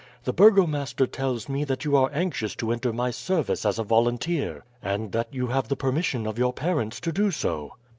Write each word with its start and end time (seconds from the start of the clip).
The 0.23 0.33
burgomaster 0.33 1.05
tells 1.05 1.47
me 1.47 1.63
that 1.65 1.85
you 1.85 1.95
are 1.95 2.09
anxious 2.11 2.55
to 2.55 2.71
enter 2.71 2.91
my 2.91 3.11
service 3.11 3.67
as 3.67 3.77
a 3.77 3.83
volunteer, 3.83 4.63
and 4.81 5.11
that 5.11 5.31
you 5.31 5.45
have 5.45 5.67
the 5.67 5.75
permission 5.75 6.25
of 6.25 6.39
your 6.39 6.53
parents 6.53 6.99
to 7.01 7.11
do 7.11 7.29
so. 7.29 7.73